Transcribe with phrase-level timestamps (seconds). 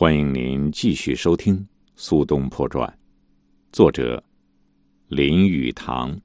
[0.00, 1.58] 欢迎您继续收听
[1.94, 2.88] 《苏东坡传》，
[3.70, 4.24] 作者
[5.08, 6.18] 林语堂。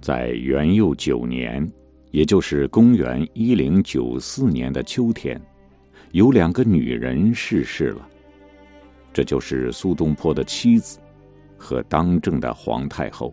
[0.00, 1.64] 在元佑九年，
[2.10, 5.40] 也就是公元一零九四年的秋天，
[6.10, 8.08] 有两个女人逝世了，
[9.12, 10.98] 这就是苏东坡的妻子
[11.56, 13.32] 和当政的皇太后。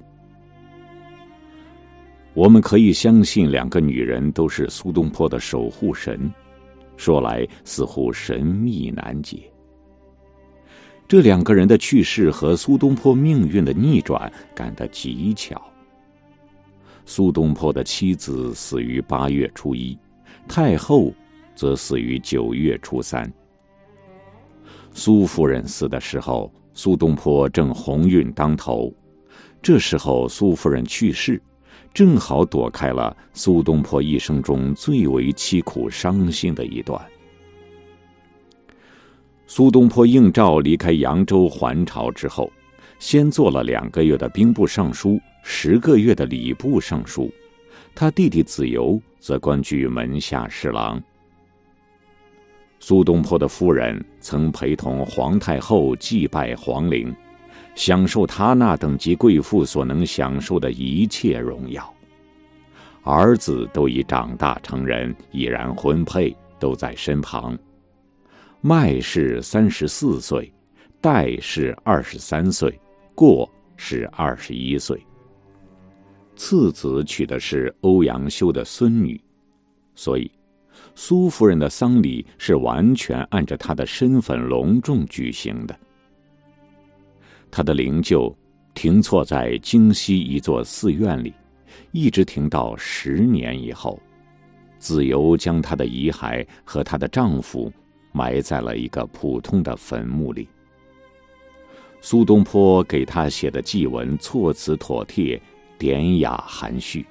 [2.36, 6.30] 我们可以相信，两个女人都是苏东坡的守护神，
[6.98, 9.50] 说来似乎神秘难解。
[11.08, 15.62] 这两个人的去世和苏东坡命运的逆转赶得极巧。
[17.06, 19.98] 苏东坡的妻子死于八月初一，
[20.46, 21.14] 太后
[21.56, 23.32] 则死于九月初三。
[24.92, 28.94] 苏夫人死的时候，苏东坡正鸿运当头，
[29.62, 31.42] 这时候苏夫人去世。
[31.94, 37.02] 正好躲开了苏东坡一生中最为凄苦伤心的一段。
[39.48, 42.52] 苏东坡应召离开扬州还朝之后，
[43.00, 47.32] 先做了两个月的兵部尚书，十个月的礼部尚书。
[47.94, 51.02] 他弟弟子由则官居门下侍郎。
[52.80, 57.16] 苏东坡的夫人曾陪同皇太后祭拜皇陵。
[57.76, 61.94] 享受他那等级贵妇所能享受的一切荣耀。
[63.04, 67.56] 儿子都已长大成人，已然婚配，都在身旁。
[68.62, 70.52] 麦氏三十四岁，
[71.00, 72.80] 戴氏二十三岁，
[73.14, 73.48] 过
[73.78, 75.06] 是二十一岁。
[76.36, 79.22] 次子娶的是欧阳修的孙女，
[79.94, 80.32] 所以
[80.96, 85.80] 苏夫人的丧礼是完全按照她的身份隆重举行的。
[87.56, 88.36] 他的灵柩
[88.74, 91.34] 停错在京西一座寺院里，
[91.94, 93.98] 一直停到十年以后，
[94.78, 97.72] 子由将她的遗骸和她的丈夫
[98.12, 100.50] 埋在了一个普通的坟墓里。
[102.02, 105.42] 苏东坡给他写的祭文措辞妥帖、
[105.78, 107.06] 典雅含蓄，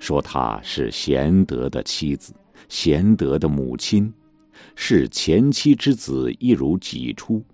[0.00, 2.32] 说她是贤德的妻子，
[2.70, 4.10] 贤德的母亲，
[4.74, 7.44] 视前妻之子一如己出。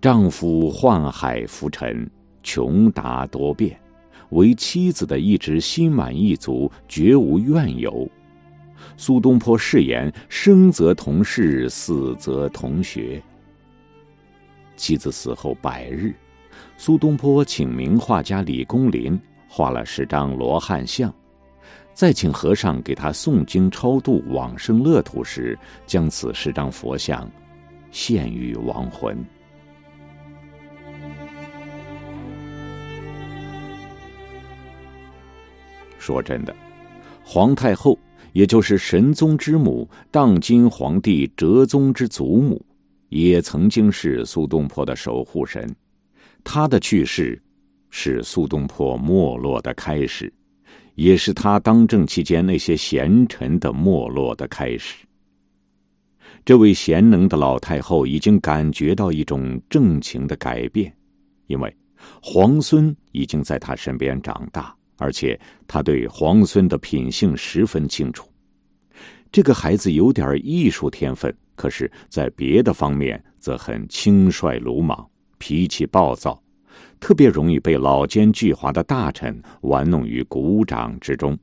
[0.00, 2.08] 丈夫宦海浮沉，
[2.44, 3.76] 穷达多变，
[4.30, 8.08] 为妻子的一直心满意足，绝无怨尤。
[8.96, 13.20] 苏东坡誓言：生则同室，死则同学。
[14.76, 16.14] 妻子死后百日，
[16.76, 21.12] 苏东坡请名画家李公麟画了十张罗汉像，
[21.92, 27.28] 再请和尚给他诵经超度往生乐土时，将此十张佛像
[27.90, 29.18] 献于亡魂。
[36.08, 36.56] 说真的，
[37.22, 37.98] 皇太后
[38.32, 42.64] 也就是神宗之母，当今皇帝哲宗之祖母，
[43.10, 45.70] 也曾经是苏东坡的守护神。
[46.42, 47.38] 她的去世，
[47.90, 50.32] 是苏东坡没落的开始，
[50.94, 55.04] 也是他当政期间那些贤臣的没落的开始。
[56.42, 60.90] 这位贤能的老太后已经感觉到一种政情的改变，
[61.48, 61.76] 因为
[62.22, 64.74] 皇孙已经在她身边长大。
[64.98, 68.28] 而且他对皇孙的品性十分清楚，
[69.32, 75.08] 这个孩子有点艺术天分，可是，在别的方面则很轻率鲁莽，
[75.38, 76.42] 脾气暴躁，
[76.98, 81.38] 特别容易被老奸巨猾的大臣玩弄于股掌之中。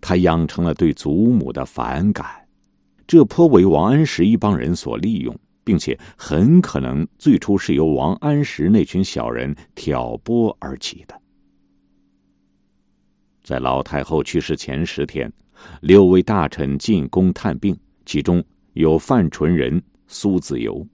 [0.00, 2.26] 他养成了对祖母的反感，
[3.06, 5.34] 这颇为王安石一帮人所利用，
[5.64, 11.18] 并且很可能最初是由王安石那群小人挑拨而起的。
[13.48, 15.32] 在老太后去世前十天，
[15.80, 18.44] 六位大臣进宫探病，其中
[18.74, 20.86] 有范纯仁、苏子由。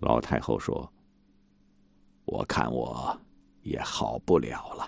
[0.00, 0.92] 老太后说
[2.26, 3.18] ：“我看我
[3.62, 4.86] 也好不了了，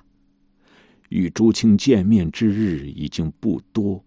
[1.09, 4.05] 与朱清见面之日已经不多，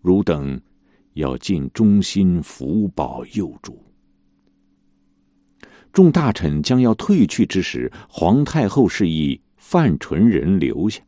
[0.00, 0.58] 汝等
[1.12, 3.84] 要尽忠心福保幼主。”
[5.92, 11.02] 众大臣将要退去之时，皇太后示意范纯仁留下。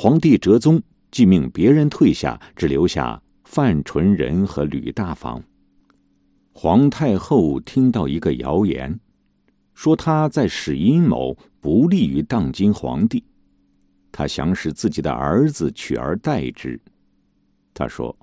[0.00, 0.80] 皇帝哲宗
[1.10, 5.42] 即命别人退下，只留下范纯仁和吕大房。
[6.52, 8.96] 皇太后听到一个谣言，
[9.74, 13.24] 说他在使阴谋，不利于当今皇帝。
[14.12, 16.80] 他想使自己的儿子取而代之。
[17.74, 18.16] 他说：“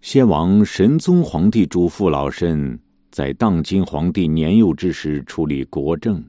[0.00, 2.78] 先王神宗皇帝嘱咐老身，
[3.10, 6.24] 在当今皇帝年幼之时处理国政。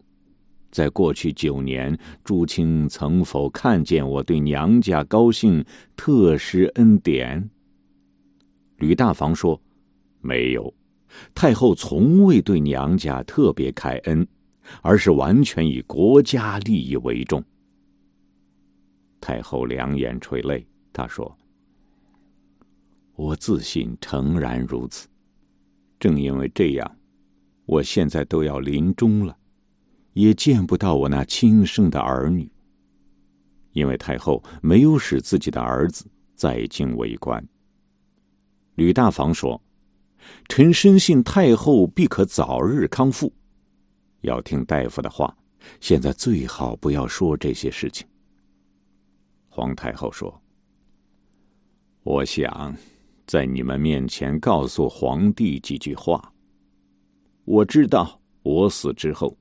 [0.74, 5.64] 在过去九年，朱清曾否看见我对娘家高兴，
[5.96, 7.48] 特施恩典？
[8.78, 9.62] 吕大房说
[10.20, 10.74] ：“没有，
[11.36, 14.28] 太后从未对娘家特别开恩，
[14.82, 17.44] 而是完全以国家利益为重。”
[19.22, 21.38] 太后两眼垂泪，她说
[23.16, 25.08] ：“我自信诚然如此，
[26.00, 26.98] 正因为这样，
[27.68, 29.38] 我现在都要临终了。”
[30.14, 32.50] 也见不到我那亲生的儿女，
[33.72, 36.06] 因为太后没有使自己的儿子
[36.36, 37.44] 在京为官。
[38.76, 39.60] 吕大房说
[40.50, 43.32] ：“臣深信太后必可早日康复，
[44.22, 45.36] 要听大夫的话。
[45.80, 48.08] 现在最好不要说这些事情。”
[49.50, 50.42] 皇太后说
[52.04, 52.76] ：“我想
[53.26, 56.34] 在你们面前告诉皇帝几句话。
[57.46, 59.36] 我知道我死之后。”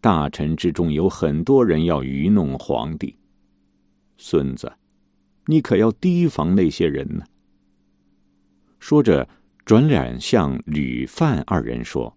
[0.00, 3.16] 大臣之中有很多人要愚弄皇帝，
[4.16, 4.72] 孙子，
[5.46, 7.24] 你可要提防那些人呢。
[8.78, 9.28] 说着，
[9.64, 12.14] 转脸向吕范二人说：“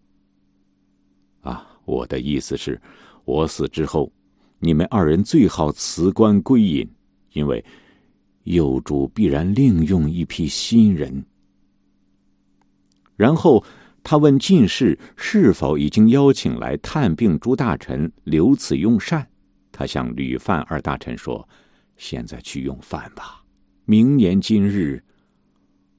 [1.42, 2.81] 啊，我的意思是，
[3.25, 4.12] 我死之后，
[4.59, 6.89] 你们二人最好辞官归隐，
[7.33, 7.63] 因为
[8.44, 11.25] 幼主必然另用一批新人。”
[13.15, 13.63] 然后。
[14.09, 19.27] 他问进士是否已经邀请来探病诸大臣留此用膳。
[19.69, 21.45] 他向吕范二大臣说
[21.98, 23.44] ：“现在去用饭吧，
[23.83, 25.04] 明年今日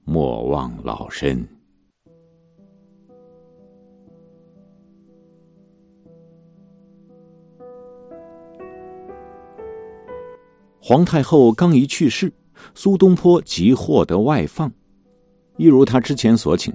[0.04, 1.46] 莫忘老身。”
[10.80, 12.32] 皇太后刚一去世，
[12.74, 14.72] 苏东坡即获得外放，
[15.58, 16.72] 一如他之前所请。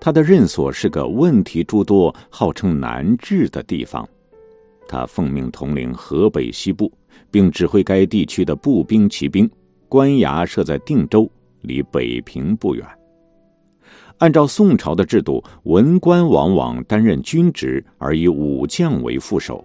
[0.00, 4.08] 他的任所是个问题诸多、号称难治的地方。
[4.88, 6.92] 他奉命统领河北西部，
[7.30, 9.48] 并指挥该地区的步兵、骑兵。
[9.88, 11.30] 官衙设在定州，
[11.60, 12.86] 离北平不远。
[14.18, 19.64] 按照宋朝的制度，文官往往担任军职，而以武将为副手。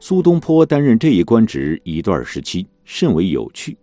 [0.00, 3.76] 苏东坡担任这一官职一段时期，甚为有趣。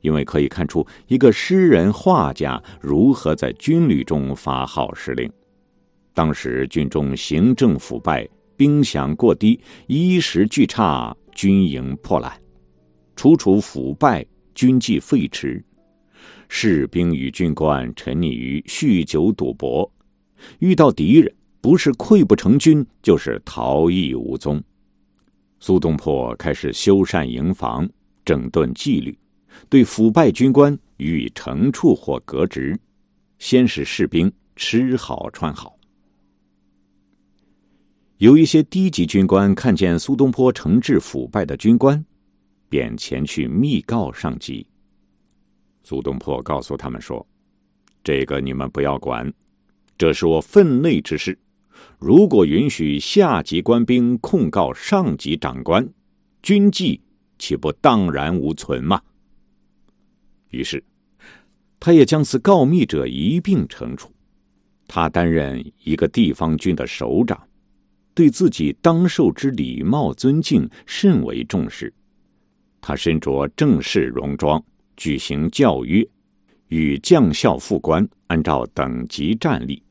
[0.00, 5.30] 因为可以看出一个诗人画家如何在军旅中发号施令。
[6.14, 12.32] 当时军中行政腐败，兵饷过低，衣食俱差，军营破烂，
[13.14, 15.62] 处处腐败，军纪废弛，
[16.48, 19.88] 士兵与军官沉溺于酗酒赌博，
[20.58, 24.60] 遇到敌人不是溃不成军，就是逃逸无踪。
[25.60, 27.88] 苏东坡开始修缮营房，
[28.24, 29.16] 整顿纪律。
[29.68, 32.78] 对腐败军官予以惩处或革职，
[33.38, 35.76] 先使士兵吃好穿好。
[38.18, 42.04] 有一些低级军官看见苏东坡惩治腐败的军官，
[42.68, 44.66] 便前去密告上级。
[45.84, 47.24] 苏东坡告诉他们说
[48.02, 49.32] ：“这个你们不要管，
[49.96, 51.38] 这是我分内之事。
[52.00, 55.88] 如果允许下级官兵控告上级长官，
[56.42, 57.00] 军纪
[57.38, 59.00] 岂不荡然无存吗？”
[60.50, 60.82] 于是，
[61.78, 64.12] 他也将此告密者一并惩处。
[64.86, 67.38] 他担任一个地方军的首长，
[68.14, 71.92] 对自己当受之礼貌尊敬甚为重视。
[72.80, 74.62] 他身着正式戎装，
[74.96, 76.06] 举行教约，
[76.68, 79.82] 与将校副官按照等级站立。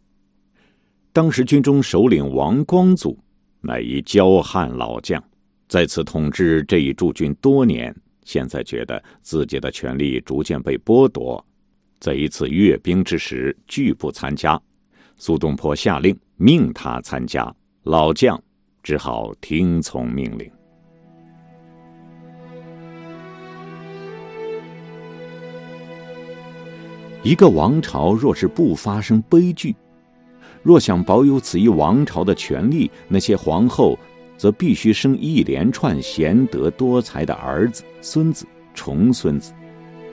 [1.14, 3.18] 当时军中首领王光祖
[3.62, 5.24] 乃一骄悍老将，
[5.68, 7.96] 在此统治这一驻军多年。
[8.28, 11.44] 现在觉得自己的权力逐渐被剥夺，
[11.98, 14.62] 在一次阅兵之时拒不参加。
[15.16, 18.38] 苏东坡下令命他参加，老将
[18.84, 20.52] 只好听从命令。
[27.24, 29.74] 一个王朝若是不发生悲剧，
[30.62, 33.98] 若想保有此一王朝的权力，那些皇后。
[34.38, 39.52] 则必须生一连串贤德多才的儿子、孙子、重孙子，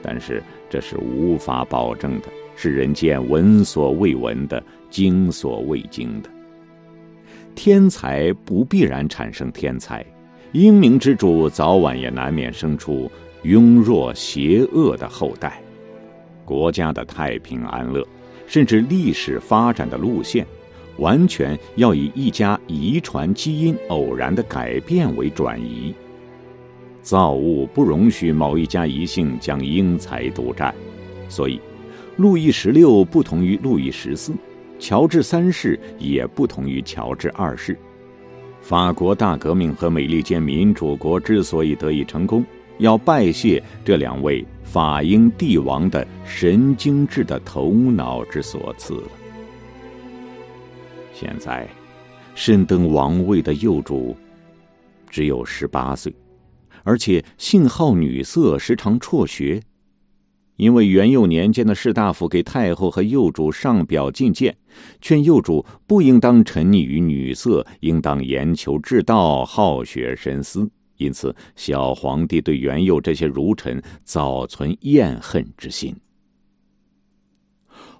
[0.01, 6.29] 但是这是无法保证的，是人间闻所未闻的、经所未经的。
[7.53, 10.05] 天才不必然产生天才，
[10.51, 13.09] 英明之主早晚也难免生出
[13.43, 15.61] 庸弱邪恶的后代。
[16.43, 18.05] 国家的太平安乐，
[18.45, 20.45] 甚至历史发展的路线。
[20.97, 25.93] 完全要以一家遗传基因偶然的改变为转移，
[27.01, 30.73] 造物不容许某一家遗姓将英才独占，
[31.27, 31.59] 所以，
[32.15, 34.33] 路易十六不同于路易十四，
[34.79, 37.77] 乔治三世也不同于乔治二世。
[38.61, 42.43] 法国大革命和美利坚民主国之所以得以成功，
[42.79, 48.97] 要拜谢这两位法英帝王的神经质的头脑之所赐。
[51.17, 51.65] 现在，
[52.35, 54.13] 身登王位的幼主
[55.09, 56.13] 只有十八岁，
[56.83, 59.61] 而且性好女色，时常辍学。
[60.57, 64.53] 因为元佑年间的士大夫给太后和幼主上表进谏，
[64.99, 70.69] 劝幼主不应当沉溺于女色，应当研求治道，好学深思。
[70.97, 75.95] 因此，小皇帝对元佑这些儒臣早存厌恨之心。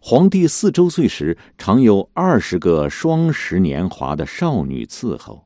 [0.08, 5.44] 皇帝四周岁时，常有二十个双十年华的少女伺候，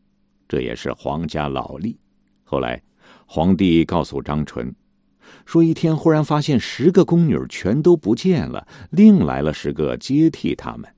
[0.49, 1.97] 这也是皇家老例。
[2.43, 2.83] 后来，
[3.25, 4.75] 皇帝告诉张纯。
[5.45, 10.93] 说一天忽然发现十个宫女全都不见了，另来了十个接替他们。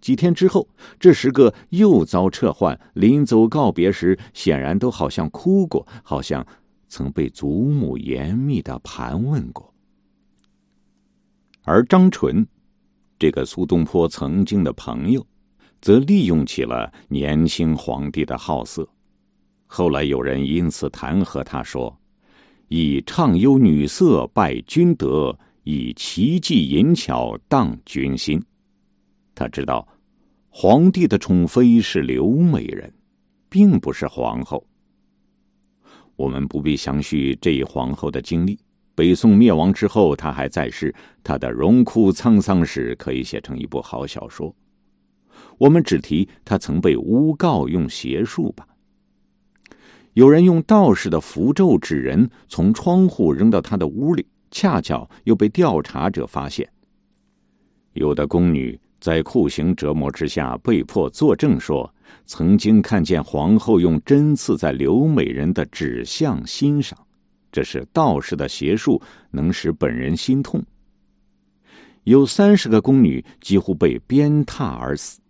[0.00, 0.68] 几天之后，
[1.00, 6.46] 这十个又遭撤换，临走告别时，显然都好像哭过，好像
[6.86, 9.74] 曾被祖母严密的盘问过。
[11.64, 12.46] 而张纯，
[13.18, 15.26] 这个苏东坡曾经的朋友，
[15.80, 18.88] 则利用起了年轻皇帝的好色。
[19.66, 21.96] 后来有人因此弹劾他说。
[22.68, 28.42] 以畅优女色败君德，以奇技淫巧荡君心。
[29.34, 29.86] 他知道，
[30.48, 32.92] 皇帝的宠妃是刘美人，
[33.50, 34.66] 并不是皇后。
[36.16, 38.58] 我们不必详叙这一皇后的经历。
[38.94, 44.54] 北宋灭亡之后，他还在世，他的荣枯沧桑史可以写成一部好小说。
[45.58, 48.66] 我们只提他曾被诬告用邪术吧。
[50.12, 56.68] 有人用道士的符咒指人从窗户扔到他的屋里，恰巧又被调查者发现。
[57.94, 61.92] 有的宫女在酷刑折磨之下被迫作证说，
[62.26, 66.96] 曾经看见皇后用针刺在刘美人的指向心上，
[67.54, 70.60] 这是道士的邪术，能使本人心痛。
[72.02, 75.20] 有三十个宫女几乎被鞭挞而死。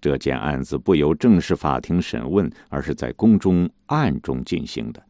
[0.00, 5.00] 这件案子不由正式法庭审问，而是在宫中暗中进行的。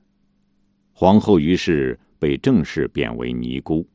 [0.93, 3.89] 皇后于是被正式贬为尼姑，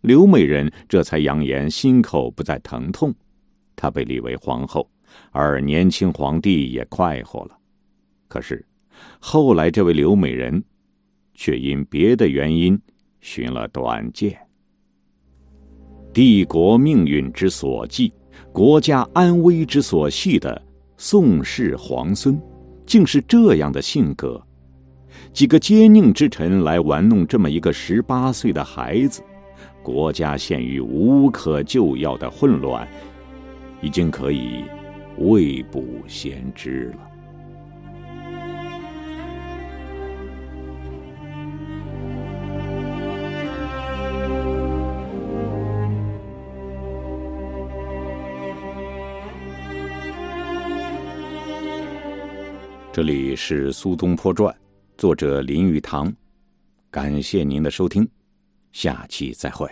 [0.00, 3.14] 刘美人这才扬言心口不再疼痛，
[3.76, 4.90] 她被立为皇后，
[5.30, 7.56] 而年轻皇帝也快活了。
[8.26, 8.66] 可是，
[9.20, 10.60] 后来这位刘美人，
[11.34, 12.80] 却因别的原因
[13.20, 14.38] 寻了短见。
[16.12, 18.12] 帝国命运之所寄。
[18.52, 20.60] 国家安危之所系的
[20.96, 22.40] 宋氏皇孙，
[22.86, 24.40] 竟是这样的性格。
[25.32, 29.22] 几个奸佞之臣来玩弄这么一个十八岁的孩子，
[29.82, 32.86] 国家陷于无可救药的混乱，
[33.80, 34.64] 已经可以
[35.18, 37.10] 未卜先知了。
[52.94, 54.56] 这里是苏东坡传，
[54.96, 56.14] 作者林语堂，
[56.92, 58.08] 感谢您的收听，
[58.70, 59.68] 下期再会。